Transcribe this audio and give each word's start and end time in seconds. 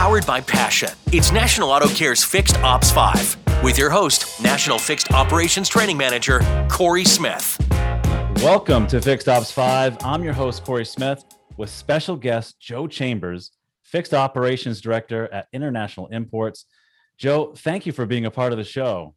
powered 0.00 0.24
by 0.24 0.40
passion. 0.40 0.88
It's 1.12 1.30
National 1.30 1.68
Auto 1.68 1.86
Care's 1.88 2.24
Fixed 2.24 2.56
Ops 2.60 2.90
5 2.90 3.62
with 3.62 3.76
your 3.76 3.90
host, 3.90 4.42
National 4.42 4.78
Fixed 4.78 5.12
Operations 5.12 5.68
Training 5.68 5.98
Manager, 5.98 6.40
Corey 6.70 7.04
Smith. 7.04 7.58
Welcome 8.36 8.86
to 8.86 9.02
Fixed 9.02 9.28
Ops 9.28 9.52
5. 9.52 9.98
I'm 10.02 10.24
your 10.24 10.32
host, 10.32 10.64
Corey 10.64 10.86
Smith, 10.86 11.22
with 11.58 11.68
special 11.68 12.16
guest 12.16 12.58
Joe 12.58 12.86
Chambers, 12.86 13.50
Fixed 13.82 14.14
Operations 14.14 14.80
Director 14.80 15.30
at 15.34 15.48
International 15.52 16.06
Imports. 16.06 16.64
Joe, 17.18 17.52
thank 17.54 17.84
you 17.84 17.92
for 17.92 18.06
being 18.06 18.24
a 18.24 18.30
part 18.30 18.52
of 18.52 18.58
the 18.58 18.64
show. 18.64 19.14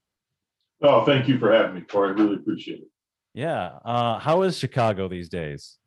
Oh, 0.81 1.05
thank 1.05 1.29
you 1.29 1.39
for 1.39 1.54
having 1.54 1.75
me, 1.75 1.81
Corey. 1.88 2.09
I 2.09 2.11
really 2.11 2.36
appreciate 2.36 2.79
it. 2.79 2.88
Yeah. 3.34 3.77
Uh, 3.86 4.20
how 4.20 4.41
is 4.41 4.57
Chicago 4.57 5.07
these 5.07 5.29
days? 5.29 5.77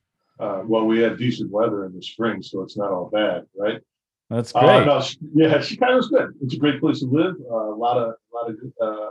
Uh, 0.40 0.62
well, 0.64 0.86
we 0.86 1.00
had 1.00 1.18
decent 1.18 1.50
weather 1.50 1.84
in 1.84 1.94
the 1.94 2.02
spring, 2.02 2.40
so 2.42 2.62
it's 2.62 2.78
not 2.78 2.90
all 2.92 3.10
bad, 3.12 3.44
right? 3.54 3.82
That's 4.30 4.54
uh, 4.54 4.60
great. 4.60 4.88
Uh, 4.88 5.04
no, 5.34 5.48
yeah, 5.48 5.60
Chicago's 5.60 6.08
good. 6.08 6.34
It's 6.42 6.54
a 6.54 6.58
great 6.58 6.80
place 6.80 7.00
to 7.00 7.06
live. 7.06 7.36
Uh, 7.50 7.54
a 7.54 7.76
lot 7.76 7.96
of 7.96 8.14
a 8.32 8.34
lot 8.34 8.50
of 8.50 8.56
uh, 8.80 9.08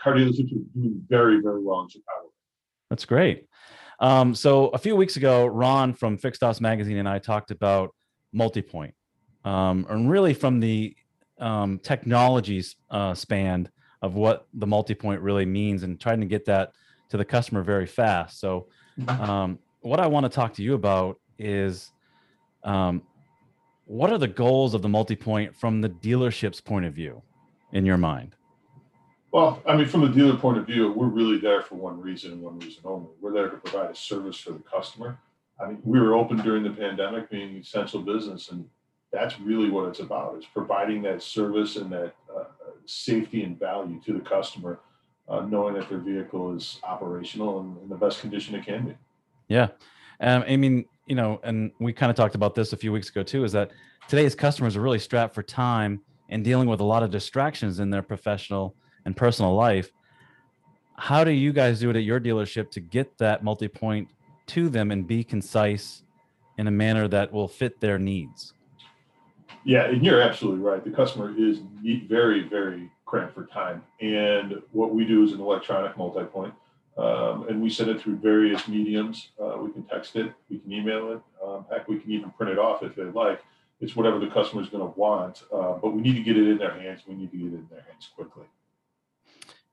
car 0.00 0.14
dealerships 0.14 0.52
are 0.52 0.64
doing 0.74 1.02
very 1.08 1.40
very 1.40 1.62
well 1.62 1.80
in 1.82 1.88
Chicago. 1.88 2.32
That's 2.90 3.04
great. 3.04 3.46
Um, 4.00 4.34
so 4.34 4.68
a 4.68 4.78
few 4.78 4.94
weeks 4.94 5.16
ago, 5.16 5.46
Ron 5.46 5.92
from 5.94 6.18
Fixed 6.18 6.42
Ops 6.42 6.60
Magazine 6.60 6.98
and 6.98 7.08
I 7.08 7.18
talked 7.18 7.50
about 7.50 7.94
multi-point, 8.32 8.94
um, 9.44 9.86
and 9.88 10.10
really 10.10 10.34
from 10.34 10.60
the 10.60 10.94
um, 11.40 11.78
technologies 11.78 12.76
uh, 12.90 13.14
span 13.14 13.68
of 14.02 14.14
what 14.14 14.46
the 14.54 14.66
multi-point 14.66 15.20
really 15.22 15.46
means, 15.46 15.82
and 15.82 15.98
trying 15.98 16.20
to 16.20 16.26
get 16.26 16.44
that 16.44 16.72
to 17.08 17.16
the 17.16 17.24
customer 17.24 17.62
very 17.62 17.86
fast. 17.86 18.38
So, 18.38 18.68
mm-hmm. 19.00 19.22
um, 19.22 19.58
what 19.80 19.98
I 19.98 20.06
want 20.06 20.24
to 20.24 20.30
talk 20.30 20.54
to 20.54 20.62
you 20.62 20.74
about 20.74 21.18
is 21.38 21.90
um, 22.64 23.02
what 23.88 24.12
are 24.12 24.18
the 24.18 24.28
goals 24.28 24.74
of 24.74 24.82
the 24.82 24.88
multi-point 24.88 25.56
from 25.56 25.80
the 25.80 25.88
dealership's 25.88 26.60
point 26.60 26.84
of 26.84 26.92
view, 26.92 27.22
in 27.72 27.86
your 27.86 27.96
mind? 27.96 28.36
Well, 29.32 29.62
I 29.66 29.76
mean, 29.76 29.86
from 29.86 30.02
the 30.02 30.08
dealer 30.08 30.36
point 30.36 30.58
of 30.58 30.66
view, 30.66 30.92
we're 30.92 31.06
really 31.06 31.38
there 31.38 31.62
for 31.62 31.74
one 31.74 32.00
reason 32.00 32.32
and 32.32 32.42
one 32.42 32.58
reason 32.58 32.82
only. 32.84 33.08
We're 33.20 33.32
there 33.32 33.48
to 33.48 33.56
provide 33.56 33.90
a 33.90 33.94
service 33.94 34.38
for 34.38 34.52
the 34.52 34.60
customer. 34.60 35.18
I 35.60 35.68
mean, 35.68 35.78
we 35.84 35.98
were 36.00 36.14
open 36.14 36.36
during 36.38 36.62
the 36.62 36.70
pandemic, 36.70 37.30
being 37.30 37.56
essential 37.56 38.00
business, 38.02 38.50
and 38.50 38.66
that's 39.10 39.40
really 39.40 39.70
what 39.70 39.88
it's 39.88 40.00
about: 40.00 40.36
is 40.38 40.44
providing 40.44 41.02
that 41.02 41.22
service 41.22 41.76
and 41.76 41.90
that 41.90 42.14
uh, 42.34 42.44
safety 42.84 43.42
and 43.42 43.58
value 43.58 44.00
to 44.04 44.12
the 44.12 44.20
customer 44.20 44.80
uh, 45.28 45.40
knowing 45.40 45.74
that 45.74 45.88
their 45.88 45.98
vehicle 45.98 46.54
is 46.54 46.78
operational 46.82 47.60
and 47.60 47.76
in 47.82 47.88
the 47.88 47.96
best 47.96 48.20
condition 48.20 48.54
it 48.54 48.64
can 48.64 48.86
be. 48.86 48.94
Yeah. 49.48 49.68
Um, 50.20 50.44
I 50.46 50.56
mean, 50.56 50.86
you 51.08 51.14
know, 51.14 51.40
and 51.42 51.72
we 51.80 51.92
kind 51.92 52.10
of 52.10 52.16
talked 52.16 52.34
about 52.34 52.54
this 52.54 52.72
a 52.72 52.76
few 52.76 52.92
weeks 52.92 53.08
ago 53.08 53.22
too, 53.22 53.42
is 53.44 53.52
that 53.52 53.70
today's 54.08 54.34
customers 54.34 54.76
are 54.76 54.82
really 54.82 54.98
strapped 54.98 55.34
for 55.34 55.42
time 55.42 56.00
and 56.28 56.44
dealing 56.44 56.68
with 56.68 56.80
a 56.80 56.84
lot 56.84 57.02
of 57.02 57.10
distractions 57.10 57.80
in 57.80 57.88
their 57.88 58.02
professional 58.02 58.76
and 59.06 59.16
personal 59.16 59.54
life. 59.54 59.90
How 60.96 61.24
do 61.24 61.30
you 61.30 61.52
guys 61.52 61.80
do 61.80 61.88
it 61.90 61.96
at 61.96 62.02
your 62.02 62.20
dealership 62.20 62.70
to 62.72 62.80
get 62.80 63.16
that 63.18 63.42
multi 63.42 63.68
point 63.68 64.08
to 64.48 64.68
them 64.68 64.90
and 64.90 65.06
be 65.06 65.24
concise 65.24 66.02
in 66.58 66.66
a 66.66 66.70
manner 66.70 67.08
that 67.08 67.32
will 67.32 67.48
fit 67.48 67.80
their 67.80 67.98
needs? 67.98 68.52
Yeah, 69.64 69.84
and 69.84 70.04
you're 70.04 70.20
absolutely 70.20 70.60
right. 70.60 70.84
The 70.84 70.90
customer 70.90 71.34
is 71.38 71.60
very, 72.08 72.48
very 72.48 72.90
cramped 73.06 73.34
for 73.34 73.46
time. 73.46 73.82
And 74.00 74.60
what 74.72 74.94
we 74.94 75.04
do 75.06 75.24
is 75.24 75.32
an 75.32 75.40
electronic 75.40 75.96
multi-point, 75.96 76.52
um, 76.98 77.46
and 77.48 77.62
we 77.62 77.70
send 77.70 77.90
it 77.90 78.00
through 78.00 78.16
various 78.16 78.66
mediums. 78.66 79.28
Uh, 79.40 79.56
we 79.58 79.70
can 79.70 79.84
text 79.84 80.16
it, 80.16 80.32
we 80.50 80.58
can 80.58 80.72
email 80.72 81.12
it. 81.12 81.20
Um, 81.44 81.64
heck, 81.70 81.86
we 81.88 81.98
can 81.98 82.10
even 82.10 82.30
print 82.30 82.52
it 82.52 82.58
off 82.58 82.82
if 82.82 82.96
they 82.96 83.04
like. 83.04 83.40
It's 83.80 83.94
whatever 83.94 84.18
the 84.18 84.26
customer 84.26 84.60
is 84.60 84.68
going 84.68 84.82
to 84.82 84.98
want, 84.98 85.42
uh, 85.52 85.74
but 85.74 85.94
we 85.94 86.00
need 86.00 86.14
to 86.14 86.22
get 86.22 86.36
it 86.36 86.48
in 86.48 86.58
their 86.58 86.72
hands. 86.72 87.02
We 87.06 87.14
need 87.14 87.30
to 87.30 87.36
get 87.36 87.46
it 87.46 87.54
in 87.54 87.68
their 87.70 87.82
hands 87.82 88.10
quickly. 88.14 88.46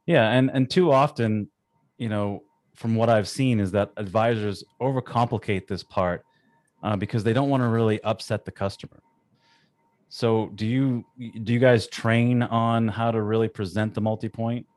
Yeah, 0.06 0.30
and 0.30 0.52
and 0.54 0.70
too 0.70 0.92
often, 0.92 1.50
you 1.98 2.10
know, 2.10 2.44
from 2.76 2.96
what 2.96 3.10
I've 3.10 3.28
seen, 3.28 3.60
is 3.60 3.72
that 3.72 3.92
advisors 3.98 4.64
overcomplicate 4.80 5.66
this 5.66 5.82
part 5.82 6.24
uh, 6.84 6.96
because 6.96 7.24
they 7.24 7.34
don't 7.34 7.50
want 7.50 7.64
to 7.64 7.68
really 7.68 8.00
upset 8.04 8.46
the 8.46 8.52
customer. 8.52 9.02
So 10.10 10.52
do 10.54 10.68
you 10.68 11.04
do 11.42 11.52
you 11.52 11.60
guys 11.60 11.88
train 11.88 12.44
on 12.44 12.88
how 12.88 13.10
to 13.10 13.22
really 13.24 13.48
present 13.48 13.96
the 13.96 14.02
multi-point? 14.02 14.68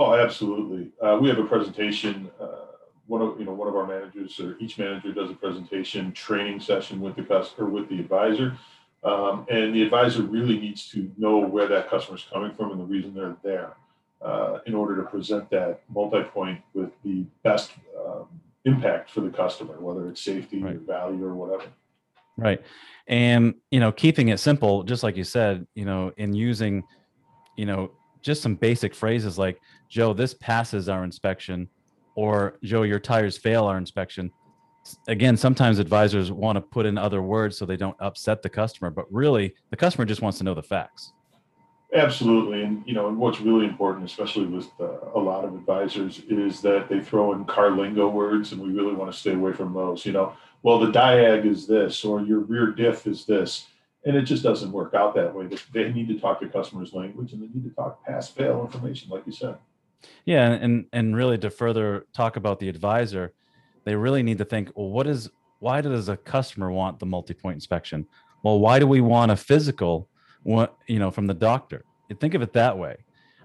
Oh, 0.00 0.14
absolutely. 0.14 0.92
Uh, 0.98 1.18
we 1.20 1.28
have 1.28 1.38
a 1.38 1.44
presentation. 1.44 2.30
Uh, 2.40 2.46
one 3.06 3.20
of 3.20 3.38
you 3.38 3.44
know 3.44 3.52
one 3.52 3.68
of 3.68 3.76
our 3.76 3.86
managers 3.86 4.40
or 4.40 4.56
each 4.58 4.78
manager 4.78 5.12
does 5.12 5.28
a 5.30 5.34
presentation 5.34 6.10
training 6.12 6.58
session 6.58 7.02
with 7.02 7.16
the 7.16 7.22
customer 7.22 7.68
with 7.68 7.86
the 7.90 8.00
advisor, 8.00 8.56
um, 9.04 9.46
and 9.50 9.74
the 9.74 9.82
advisor 9.82 10.22
really 10.22 10.58
needs 10.58 10.88
to 10.88 11.12
know 11.18 11.36
where 11.40 11.68
that 11.68 11.90
customer 11.90 12.16
is 12.16 12.24
coming 12.32 12.54
from 12.54 12.70
and 12.70 12.80
the 12.80 12.84
reason 12.84 13.12
they're 13.12 13.36
there, 13.42 13.74
uh, 14.22 14.60
in 14.64 14.74
order 14.74 14.96
to 14.96 15.02
present 15.02 15.50
that 15.50 15.82
multi-point 15.90 16.62
with 16.72 16.92
the 17.04 17.26
best 17.42 17.72
um, 18.02 18.26
impact 18.64 19.10
for 19.10 19.20
the 19.20 19.28
customer, 19.28 19.78
whether 19.80 20.08
it's 20.08 20.22
safety 20.22 20.62
right. 20.62 20.76
or 20.76 20.78
value 20.78 21.26
or 21.26 21.34
whatever. 21.34 21.64
Right. 22.38 22.62
And, 23.06 23.54
you 23.70 23.80
know, 23.80 23.92
keeping 23.92 24.28
it 24.28 24.40
simple, 24.40 24.82
just 24.82 25.02
like 25.02 25.18
you 25.18 25.24
said, 25.24 25.66
you 25.74 25.84
know, 25.84 26.10
in 26.16 26.32
using, 26.32 26.84
you 27.56 27.66
know, 27.66 27.90
just 28.22 28.42
some 28.42 28.54
basic 28.54 28.94
phrases 28.94 29.38
like, 29.38 29.60
Joe, 29.88 30.12
this 30.12 30.34
passes 30.34 30.88
our 30.88 31.04
inspection, 31.04 31.68
or 32.14 32.58
Joe, 32.62 32.82
your 32.82 33.00
tires 33.00 33.36
fail 33.36 33.64
our 33.66 33.78
inspection. 33.78 34.30
Again, 35.08 35.36
sometimes 35.36 35.78
advisors 35.78 36.32
want 36.32 36.56
to 36.56 36.60
put 36.60 36.86
in 36.86 36.96
other 36.96 37.22
words 37.22 37.58
so 37.58 37.66
they 37.66 37.76
don't 37.76 37.96
upset 38.00 38.42
the 38.42 38.48
customer, 38.48 38.90
but 38.90 39.06
really 39.12 39.54
the 39.70 39.76
customer 39.76 40.04
just 40.04 40.22
wants 40.22 40.38
to 40.38 40.44
know 40.44 40.54
the 40.54 40.62
facts. 40.62 41.12
Absolutely, 41.92 42.62
and 42.62 42.84
you 42.86 42.94
know, 42.94 43.08
and 43.08 43.18
what's 43.18 43.40
really 43.40 43.66
important, 43.66 44.04
especially 44.04 44.46
with 44.46 44.68
uh, 44.78 44.86
a 45.14 45.18
lot 45.18 45.44
of 45.44 45.54
advisors, 45.54 46.20
is 46.28 46.60
that 46.60 46.88
they 46.88 47.00
throw 47.00 47.32
in 47.32 47.44
car 47.44 47.72
lingo 47.72 48.08
words, 48.08 48.52
and 48.52 48.62
we 48.62 48.70
really 48.70 48.94
want 48.94 49.12
to 49.12 49.18
stay 49.18 49.34
away 49.34 49.52
from 49.52 49.74
those. 49.74 50.06
You 50.06 50.12
know, 50.12 50.34
well, 50.62 50.78
the 50.78 50.92
diag 50.92 51.44
is 51.44 51.66
this, 51.66 52.04
or 52.04 52.20
your 52.20 52.40
rear 52.40 52.68
diff 52.68 53.08
is 53.08 53.24
this. 53.24 53.66
And 54.04 54.16
it 54.16 54.22
just 54.22 54.42
doesn't 54.42 54.72
work 54.72 54.94
out 54.94 55.14
that 55.14 55.34
way. 55.34 55.48
They 55.72 55.92
need 55.92 56.08
to 56.08 56.18
talk 56.18 56.40
to 56.40 56.48
customers' 56.48 56.94
language 56.94 57.32
and 57.32 57.42
they 57.42 57.48
need 57.48 57.64
to 57.64 57.74
talk 57.74 58.02
pass 58.04 58.30
fail 58.30 58.62
information, 58.64 59.10
like 59.10 59.24
you 59.26 59.32
said. 59.32 59.56
Yeah, 60.24 60.50
and 60.52 60.86
and 60.92 61.14
really 61.14 61.36
to 61.38 61.50
further 61.50 62.06
talk 62.14 62.36
about 62.36 62.58
the 62.58 62.68
advisor, 62.70 63.34
they 63.84 63.94
really 63.94 64.22
need 64.22 64.38
to 64.38 64.44
think, 64.46 64.70
well, 64.74 64.88
what 64.88 65.06
is 65.06 65.30
why 65.58 65.82
does 65.82 66.08
a 66.08 66.16
customer 66.16 66.70
want 66.70 66.98
the 66.98 67.06
multi-point 67.06 67.54
inspection? 67.54 68.06
Well, 68.42 68.58
why 68.58 68.78
do 68.78 68.86
we 68.86 69.02
want 69.02 69.30
a 69.30 69.36
physical, 69.36 70.08
what 70.42 70.76
you 70.86 70.98
know, 70.98 71.10
from 71.10 71.26
the 71.26 71.34
doctor? 71.34 71.84
think 72.18 72.34
of 72.34 72.42
it 72.42 72.52
that 72.54 72.76
way. 72.76 72.96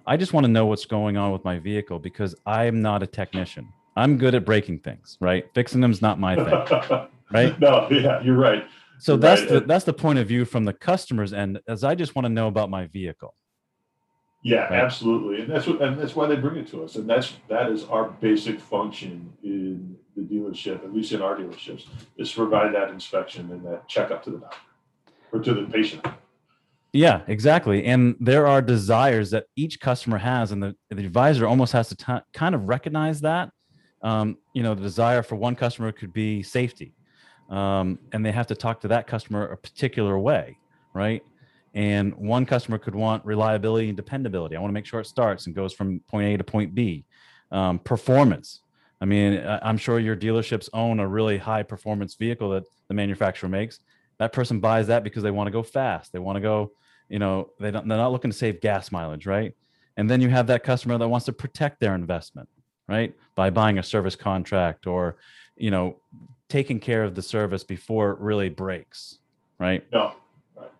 I 0.08 0.18
just 0.18 0.34
want 0.34 0.46
to 0.46 0.52
know 0.52 0.66
what's 0.66 0.86
going 0.86 1.18
on 1.18 1.32
with 1.32 1.44
my 1.44 1.60
vehicle 1.60 2.00
because 2.00 2.36
I'm 2.46 2.82
not 2.82 3.04
a 3.04 3.08
technician. 3.08 3.68
I'm 3.96 4.18
good 4.18 4.36
at 4.36 4.46
breaking 4.46 4.80
things, 4.80 5.18
right? 5.20 5.46
Fixing 5.54 5.82
them's 5.82 6.02
not 6.02 6.20
my 6.20 6.36
thing, 6.36 7.08
right? 7.32 7.60
No, 7.60 7.88
yeah, 7.92 8.22
you're 8.22 8.38
right. 8.38 8.66
So 9.00 9.18
that's 9.18 9.42
right. 9.42 9.50
the 9.50 9.60
that's 9.62 9.86
the 9.86 9.94
point 9.94 10.20
of 10.20 10.28
view 10.28 10.46
from 10.46 10.66
the 10.66 10.74
customer's 10.74 11.34
end, 11.34 11.60
as 11.68 11.84
I 11.84 11.96
just 11.96 12.16
want 12.16 12.26
to 12.26 12.30
know 12.30 12.48
about 12.48 12.70
my 12.70 12.88
vehicle. 12.88 13.36
Yeah, 14.42 14.66
right? 14.66 14.74
absolutely, 14.74 15.42
and 15.42 15.52
that's 15.52 15.68
what 15.68 15.82
and 15.82 16.00
that's 16.00 16.16
why 16.16 16.28
they 16.28 16.36
bring 16.36 16.58
it 16.58 16.68
to 16.70 16.84
us, 16.84 16.96
and 16.96 17.10
that's 17.10 17.34
that 17.50 17.72
is 17.72 17.84
our 17.86 18.10
basic 18.10 18.60
function 18.60 19.34
in 19.44 19.98
the 20.16 20.22
dealership, 20.22 20.84
at 20.84 20.94
least 20.94 21.12
in 21.12 21.22
our 21.22 21.36
dealerships, 21.36 21.86
is 22.18 22.30
to 22.32 22.36
provide 22.36 22.74
that 22.76 22.90
inspection 22.90 23.52
and 23.52 23.66
that 23.66 23.88
checkup 23.88 24.24
to 24.24 24.32
the 24.32 24.38
doctor 24.38 24.58
or 25.32 25.40
to 25.40 25.54
the 25.54 25.64
patient. 25.64 26.06
Yeah, 26.94 27.24
exactly. 27.28 27.86
And 27.86 28.16
there 28.22 28.48
are 28.48 28.62
desires 28.62 29.32
that 29.32 29.48
each 29.58 29.82
customer 29.82 30.18
has, 30.18 30.54
and 30.54 30.64
the, 30.64 30.76
the 30.90 31.04
advisor 31.04 31.46
almost 31.46 31.74
has 31.74 31.90
to 31.90 31.96
t- 31.96 32.24
kind 32.34 32.56
of 32.56 32.70
recognize 32.70 33.20
that 33.22 33.50
um, 34.02 34.38
you 34.54 34.64
know 34.64 34.76
the 34.76 34.82
desire 34.82 35.24
for 35.24 35.36
one 35.36 35.56
customer 35.56 35.92
could 35.92 36.14
be 36.14 36.44
safety 36.44 36.94
um, 37.50 38.00
and 38.12 38.26
they 38.26 38.32
have 38.32 38.48
to 38.48 38.56
talk 38.56 38.82
to 38.82 38.88
that 38.90 39.08
customer 39.08 39.46
a 39.48 39.58
particular 39.58 40.18
way 40.18 40.58
right? 40.96 41.22
And 41.76 42.16
one 42.16 42.46
customer 42.46 42.78
could 42.80 42.96
want 42.96 43.24
reliability 43.26 43.90
and 43.90 43.97
dependability. 43.97 44.56
I 44.56 44.62
want 44.62 44.70
to 44.70 44.74
make 44.74 44.86
sure 44.86 45.02
it 45.02 45.08
starts 45.08 45.46
and 45.46 45.53
goes 45.53 45.74
from 45.74 46.00
point 46.08 46.34
a 46.34 46.38
to 46.38 46.44
point 46.44 46.74
b. 46.74 47.06
Um, 47.52 47.78
performance. 47.78 48.62
I 49.00 49.06
mean 49.06 49.46
i'm 49.62 49.78
sure 49.78 50.00
your 50.00 50.16
dealerships 50.16 50.70
own 50.74 51.00
a 51.00 51.08
really 51.08 51.38
high 51.38 51.64
performance 51.64 52.16
vehicle 52.16 52.50
that 52.52 52.64
the 52.88 52.94
manufacturer 52.96 53.50
makes. 53.50 53.80
That 54.18 54.32
person 54.32 54.59
buys 54.59 54.88
that 54.88 55.03
because 55.03 55.22
they 55.22 55.32
want 55.32 55.48
to 55.48 55.52
go 55.52 55.62
fast. 55.62 56.12
They 56.12 56.20
want 56.20 56.38
to 56.38 56.41
go 56.41 56.72
you 57.09 57.20
know 57.20 57.50
they 57.59 57.70
don't, 57.70 57.88
they're 57.88 57.98
not 58.00 58.12
looking 58.12 58.32
to 58.32 58.38
save 58.38 58.62
gas 58.62 58.91
mileage 58.91 59.28
right? 59.28 59.53
And 59.98 60.09
then 60.09 60.22
you 60.22 60.30
have 60.30 60.48
that 60.48 60.64
customer 60.64 60.98
that 60.98 61.08
wants 61.08 61.26
to 61.28 61.34
protect 61.34 61.80
their 61.82 61.94
investment 61.94 62.50
right? 62.88 63.14
By 63.36 63.50
buying 63.50 63.80
a 63.80 63.84
service 63.84 64.16
contract 64.16 64.88
or, 64.88 65.18
you 65.56 65.72
know, 65.72 65.98
taking 66.50 66.80
care 66.80 67.03
of 67.03 67.16
the 67.16 67.22
service 67.22 67.64
before 67.64 68.12
it 68.12 68.20
really 68.20 68.50
breaks, 68.50 69.20
right? 69.59 69.84
No, 69.92 70.14
right. 70.56 70.72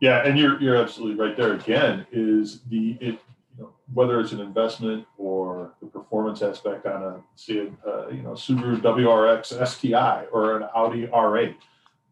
Yeah, 0.00 0.26
and 0.26 0.38
you're 0.38 0.60
you're 0.60 0.76
absolutely 0.76 1.22
right 1.22 1.36
there. 1.36 1.54
Again, 1.54 2.06
is 2.12 2.60
the 2.70 2.96
it 3.00 3.18
you 3.56 3.64
know, 3.64 3.70
whether 3.92 4.20
it's 4.20 4.32
an 4.32 4.40
investment 4.40 5.06
or 5.18 5.72
the 5.80 5.86
performance 5.86 6.42
aspect 6.42 6.86
on 6.86 7.02
a 7.02 7.52
a 7.52 7.62
uh, 7.86 8.08
you 8.08 8.22
know 8.22 8.32
Subaru 8.32 8.80
WRX 8.80 9.66
STI 9.66 10.24
or 10.32 10.56
an 10.56 10.68
Audi 10.74 11.06
R8. 11.06 11.54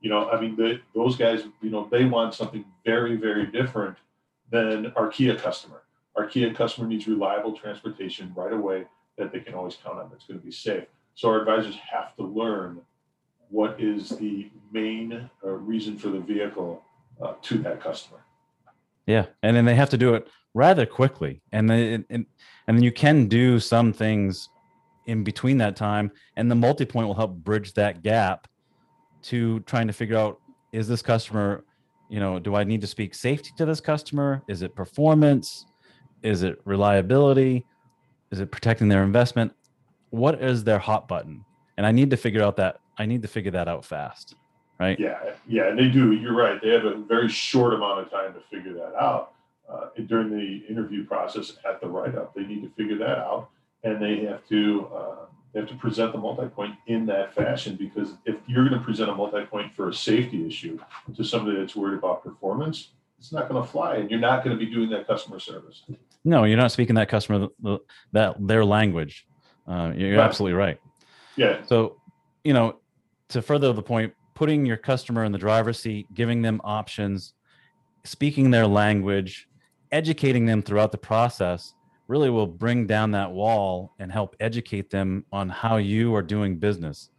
You 0.00 0.10
know, 0.10 0.30
I 0.30 0.40
mean, 0.40 0.80
those 0.94 1.16
guys, 1.16 1.42
you 1.60 1.70
know, 1.70 1.88
they 1.90 2.04
want 2.04 2.32
something 2.32 2.64
very, 2.84 3.16
very 3.16 3.46
different 3.46 3.96
than 4.48 4.92
our 4.94 5.08
Kia 5.08 5.36
customer. 5.36 5.82
Our 6.14 6.26
Kia 6.26 6.54
customer 6.54 6.86
needs 6.86 7.08
reliable 7.08 7.52
transportation 7.52 8.32
right 8.36 8.52
away 8.52 8.86
that 9.16 9.32
they 9.32 9.40
can 9.40 9.54
always 9.54 9.76
count 9.82 9.98
on 9.98 10.08
that's 10.08 10.24
going 10.24 10.38
to 10.38 10.44
be 10.46 10.52
safe. 10.52 10.84
So 11.16 11.28
our 11.30 11.40
advisors 11.40 11.74
have 11.76 12.14
to 12.16 12.22
learn 12.22 12.80
what 13.50 13.80
is 13.80 14.10
the 14.10 14.50
main 14.72 15.28
uh, 15.44 15.50
reason 15.50 15.96
for 15.96 16.08
the 16.08 16.20
vehicle 16.20 16.82
uh, 17.22 17.34
to 17.42 17.58
that 17.58 17.80
customer. 17.80 18.20
Yeah, 19.06 19.26
and 19.42 19.56
then 19.56 19.64
they 19.64 19.74
have 19.74 19.90
to 19.90 19.98
do 19.98 20.14
it 20.14 20.28
rather 20.54 20.84
quickly, 20.84 21.40
and 21.52 21.68
then 21.68 22.04
and, 22.10 22.26
and 22.66 22.76
then 22.76 22.82
you 22.82 22.92
can 22.92 23.26
do 23.26 23.58
some 23.58 23.92
things 23.92 24.48
in 25.06 25.24
between 25.24 25.56
that 25.58 25.76
time, 25.76 26.10
and 26.36 26.50
the 26.50 26.54
multi-point 26.54 27.06
will 27.06 27.14
help 27.14 27.34
bridge 27.36 27.72
that 27.74 28.02
gap 28.02 28.46
to 29.22 29.60
trying 29.60 29.86
to 29.86 29.92
figure 29.92 30.18
out 30.18 30.38
is 30.72 30.86
this 30.86 31.00
customer, 31.00 31.64
you 32.10 32.20
know, 32.20 32.38
do 32.38 32.54
I 32.54 32.64
need 32.64 32.82
to 32.82 32.86
speak 32.86 33.14
safety 33.14 33.50
to 33.56 33.64
this 33.64 33.80
customer? 33.80 34.42
Is 34.48 34.60
it 34.60 34.74
performance? 34.74 35.64
Is 36.22 36.42
it 36.42 36.60
reliability? 36.66 37.64
Is 38.30 38.40
it 38.40 38.50
protecting 38.50 38.88
their 38.88 39.02
investment? 39.02 39.52
What 40.10 40.42
is 40.42 40.62
their 40.62 40.78
hot 40.78 41.08
button? 41.08 41.44
And 41.78 41.86
I 41.86 41.92
need 41.92 42.10
to 42.10 42.16
figure 42.16 42.42
out 42.42 42.56
that 42.56 42.80
I 42.98 43.06
need 43.06 43.22
to 43.22 43.28
figure 43.28 43.52
that 43.52 43.68
out 43.68 43.84
fast, 43.84 44.34
right? 44.80 44.98
Yeah, 44.98 45.20
yeah, 45.46 45.70
they 45.70 45.88
do. 45.88 46.12
You're 46.12 46.34
right. 46.34 46.60
They 46.60 46.70
have 46.70 46.84
a 46.84 46.96
very 46.96 47.28
short 47.28 47.72
amount 47.72 48.00
of 48.00 48.10
time 48.10 48.34
to 48.34 48.40
figure 48.50 48.74
that 48.74 48.96
out. 49.00 49.32
Uh, 49.70 49.86
during 50.06 50.28
the 50.28 50.66
interview 50.68 51.06
process 51.06 51.52
at 51.68 51.80
the 51.80 51.86
write-up, 51.86 52.34
they 52.34 52.42
need 52.42 52.62
to 52.62 52.70
figure 52.70 52.98
that 52.98 53.18
out, 53.18 53.50
and 53.84 54.02
they 54.02 54.24
have 54.24 54.44
to 54.48 54.88
uh, 54.92 55.16
they 55.52 55.60
have 55.60 55.68
to 55.68 55.76
present 55.76 56.10
the 56.10 56.18
multi-point 56.18 56.74
in 56.88 57.06
that 57.06 57.32
fashion 57.32 57.76
because 57.76 58.14
if 58.24 58.34
you're 58.48 58.68
going 58.68 58.78
to 58.78 58.84
present 58.84 59.08
a 59.08 59.14
multi-point 59.14 59.72
for 59.72 59.88
a 59.88 59.94
safety 59.94 60.44
issue 60.44 60.80
to 61.14 61.22
somebody 61.22 61.58
that's 61.58 61.76
worried 61.76 61.98
about 61.98 62.24
performance, 62.24 62.88
it's 63.20 63.30
not 63.30 63.48
going 63.48 63.62
to 63.62 63.68
fly, 63.68 63.96
and 63.96 64.10
you're 64.10 64.18
not 64.18 64.42
going 64.42 64.58
to 64.58 64.64
be 64.64 64.68
doing 64.68 64.90
that 64.90 65.06
customer 65.06 65.38
service. 65.38 65.84
No, 66.24 66.42
you're 66.42 66.56
not 66.56 66.72
speaking 66.72 66.96
that 66.96 67.08
customer 67.08 67.46
that 68.12 68.34
their 68.40 68.64
language. 68.64 69.28
Uh, 69.68 69.92
you're 69.94 70.16
right. 70.16 70.24
absolutely 70.24 70.54
right. 70.54 70.80
Yeah. 71.38 71.62
So, 71.66 71.96
you 72.44 72.52
know, 72.52 72.76
to 73.28 73.40
further 73.40 73.72
the 73.72 73.82
point, 73.82 74.12
putting 74.34 74.66
your 74.66 74.76
customer 74.76 75.24
in 75.24 75.32
the 75.32 75.38
driver's 75.38 75.78
seat, 75.78 76.06
giving 76.14 76.42
them 76.42 76.60
options, 76.64 77.32
speaking 78.04 78.50
their 78.50 78.66
language, 78.66 79.48
educating 79.92 80.46
them 80.46 80.62
throughout 80.62 80.92
the 80.92 80.98
process 80.98 81.74
really 82.08 82.30
will 82.30 82.46
bring 82.46 82.86
down 82.86 83.10
that 83.12 83.30
wall 83.30 83.94
and 83.98 84.10
help 84.10 84.34
educate 84.40 84.90
them 84.90 85.24
on 85.30 85.48
how 85.48 85.76
you 85.76 86.14
are 86.14 86.22
doing 86.22 86.56
business. 86.56 87.10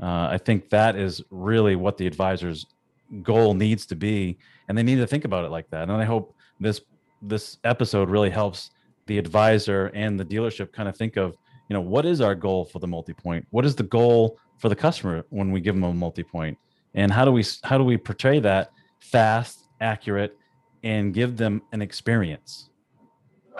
Uh, 0.00 0.28
I 0.30 0.38
think 0.38 0.70
that 0.70 0.96
is 0.96 1.22
really 1.30 1.74
what 1.74 1.96
the 1.96 2.06
advisor's 2.06 2.66
goal 3.22 3.54
needs 3.54 3.86
to 3.86 3.96
be, 3.96 4.38
and 4.68 4.78
they 4.78 4.82
need 4.82 4.96
to 4.96 5.06
think 5.06 5.24
about 5.24 5.44
it 5.44 5.50
like 5.50 5.68
that. 5.70 5.82
And 5.84 5.92
I 5.92 6.04
hope 6.04 6.34
this 6.60 6.80
this 7.22 7.58
episode 7.64 8.08
really 8.10 8.30
helps 8.30 8.70
the 9.06 9.18
advisor 9.18 9.90
and 9.94 10.20
the 10.20 10.24
dealership 10.24 10.70
kind 10.72 10.88
of 10.88 10.96
think 10.96 11.16
of, 11.16 11.36
you 11.68 11.74
know, 11.74 11.80
what 11.80 12.06
is 12.06 12.20
our 12.20 12.34
goal 12.34 12.64
for 12.64 12.78
the 12.78 12.86
multi-point? 12.86 13.46
What 13.50 13.64
is 13.64 13.74
the 13.74 13.82
goal 13.82 14.38
for 14.58 14.68
the 14.68 14.76
customer 14.76 15.24
when 15.30 15.50
we 15.50 15.60
give 15.60 15.74
them 15.74 15.84
a 15.84 15.92
multi-point? 15.92 16.58
And 16.94 17.12
how 17.12 17.24
do 17.24 17.32
we 17.32 17.44
how 17.62 17.76
do 17.76 17.84
we 17.84 17.96
portray 17.96 18.40
that 18.40 18.70
fast, 19.00 19.68
accurate, 19.80 20.38
and 20.82 21.12
give 21.12 21.36
them 21.36 21.62
an 21.72 21.82
experience? 21.82 22.70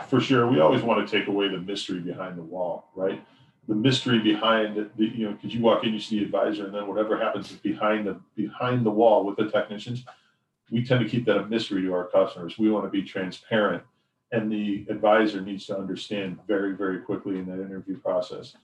For 0.09 0.21
sure, 0.21 0.47
we 0.47 0.61
always 0.61 0.83
want 0.83 1.07
to 1.07 1.19
take 1.19 1.29
away 1.29 1.49
the 1.49 1.59
mystery 1.59 2.01
behind 2.01 2.39
the 2.39 2.43
wall, 2.43 2.91
right? 2.95 3.23
The 3.67 3.75
mystery 3.75 4.21
behind 4.21 4.77
the, 4.77 4.91
you 4.97 5.27
know, 5.27 5.33
because 5.33 5.55
you 5.55 5.61
walk 5.61 5.85
in, 5.85 5.93
you 5.93 6.01
see 6.01 6.19
the 6.21 6.25
advisor, 6.27 6.67
and 6.67 6.75
then 6.75 6.87
whatever 6.87 7.19
happens 7.19 7.51
is 7.51 7.57
behind 7.57 8.07
the 8.07 8.21
behind 8.37 8.87
the 8.87 8.91
wall 8.91 9.25
with 9.25 9.37
the 9.37 9.51
technicians, 9.51 10.05
we 10.71 10.85
tend 10.85 11.05
to 11.05 11.09
keep 11.09 11.25
that 11.27 11.37
a 11.37 11.47
mystery 11.47 11.83
to 11.83 11.93
our 11.93 12.09
customers. 12.09 12.59
We 12.59 12.71
want 12.71 12.85
to 12.85 12.91
be 12.91 13.03
transparent, 13.03 13.83
and 14.33 14.51
the 14.51 14.87
advisor 14.91 15.41
needs 15.41 15.67
to 15.67 15.79
understand 15.79 16.39
very, 16.47 16.75
very 16.75 17.01
quickly 17.01 17.39
in 17.39 17.47
that 17.47 17.61
interview 17.61 17.99
process 17.99 18.57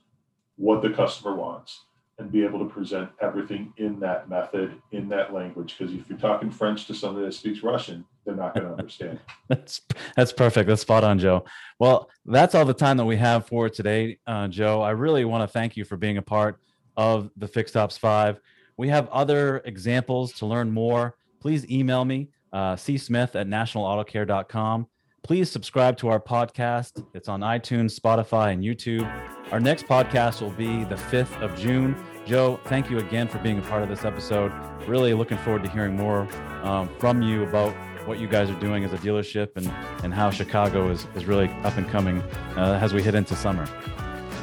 what 0.57 0.81
the 0.81 0.89
customer 0.89 1.35
wants 1.35 1.85
and 2.19 2.31
be 2.31 2.43
able 2.43 2.59
to 2.59 2.65
present 2.65 3.09
everything 3.21 3.73
in 3.77 3.99
that 3.99 4.29
method, 4.29 4.79
in 4.91 5.09
that 5.09 5.33
language. 5.33 5.75
Because 5.77 5.93
if 5.93 6.07
you're 6.07 6.17
talking 6.17 6.51
French 6.51 6.85
to 6.85 6.93
somebody 6.93 7.25
that 7.25 7.33
speaks 7.33 7.63
Russian, 7.63 8.05
they're 8.23 8.35
not 8.35 8.53
going 8.53 8.67
to 8.67 8.73
understand. 8.73 9.19
that's 9.47 9.81
that's 10.15 10.31
perfect. 10.31 10.67
That's 10.67 10.81
spot 10.81 11.03
on, 11.03 11.17
Joe. 11.17 11.45
Well, 11.79 12.09
that's 12.25 12.53
all 12.53 12.65
the 12.65 12.73
time 12.73 12.97
that 12.97 13.05
we 13.05 13.17
have 13.17 13.47
for 13.47 13.67
today, 13.69 14.19
uh, 14.27 14.47
Joe. 14.47 14.81
I 14.81 14.91
really 14.91 15.25
want 15.25 15.41
to 15.41 15.51
thank 15.51 15.75
you 15.75 15.85
for 15.85 15.97
being 15.97 16.17
a 16.17 16.21
part 16.21 16.59
of 16.95 17.31
the 17.35 17.47
Fixed 17.47 17.75
Ops 17.75 17.97
Five. 17.97 18.39
We 18.77 18.89
have 18.89 19.09
other 19.09 19.61
examples 19.65 20.33
to 20.33 20.45
learn 20.45 20.71
more 20.71 21.15
please 21.43 21.69
email 21.69 22.05
me, 22.05 22.29
uh, 22.53 22.73
csmith 22.75 23.35
at 23.35 23.47
nationalautocare.com. 23.47 24.87
Please 25.23 25.49
subscribe 25.49 25.95
to 25.97 26.09
our 26.09 26.19
podcast. 26.19 27.01
It's 27.13 27.29
on 27.29 27.39
iTunes, 27.39 27.97
Spotify, 27.97 28.51
and 28.51 28.61
YouTube. 28.61 29.09
Our 29.53 29.59
next 29.61 29.85
podcast 29.85 30.41
will 30.41 30.51
be 30.51 30.83
the 30.83 30.95
5th 30.95 31.41
of 31.41 31.57
June. 31.57 31.95
Joe, 32.25 32.59
thank 32.65 32.89
you 32.89 32.99
again 32.99 33.29
for 33.29 33.37
being 33.39 33.57
a 33.57 33.61
part 33.61 33.83
of 33.83 33.87
this 33.87 34.03
episode. 34.03 34.51
Really 34.85 35.13
looking 35.13 35.37
forward 35.37 35.63
to 35.63 35.69
hearing 35.69 35.95
more 35.95 36.27
um, 36.61 36.89
from 36.99 37.21
you 37.21 37.43
about 37.43 37.73
what 38.05 38.19
you 38.19 38.27
guys 38.27 38.49
are 38.49 38.59
doing 38.59 38.83
as 38.83 38.91
a 38.91 38.97
dealership 38.97 39.55
and, 39.55 39.71
and 40.03 40.13
how 40.13 40.29
Chicago 40.29 40.89
is, 40.89 41.07
is 41.15 41.23
really 41.23 41.47
up 41.63 41.77
and 41.77 41.87
coming 41.87 42.21
uh, 42.57 42.77
as 42.81 42.93
we 42.93 43.01
head 43.01 43.15
into 43.15 43.33
summer. 43.33 43.65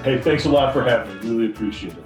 Hey, 0.02 0.18
thanks 0.18 0.46
a 0.46 0.48
lot 0.48 0.72
for 0.72 0.82
having 0.82 1.14
me. 1.20 1.28
Really 1.28 1.52
appreciate 1.52 1.92
it. 1.92 2.04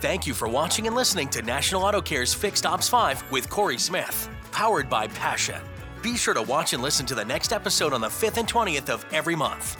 Thank 0.00 0.26
you 0.26 0.34
for 0.34 0.48
watching 0.48 0.88
and 0.88 0.96
listening 0.96 1.28
to 1.28 1.42
National 1.42 1.84
Auto 1.84 2.00
Care's 2.00 2.34
Fixed 2.34 2.66
Ops 2.66 2.88
5 2.88 3.30
with 3.30 3.48
Corey 3.48 3.78
Smith, 3.78 4.28
powered 4.50 4.90
by 4.90 5.06
Passion. 5.06 5.60
Be 6.02 6.16
sure 6.16 6.34
to 6.34 6.42
watch 6.42 6.72
and 6.72 6.82
listen 6.82 7.06
to 7.06 7.14
the 7.14 7.24
next 7.24 7.52
episode 7.52 7.92
on 7.92 8.00
the 8.00 8.08
5th 8.08 8.36
and 8.36 8.48
20th 8.48 8.88
of 8.90 9.06
every 9.12 9.36
month. 9.36 9.76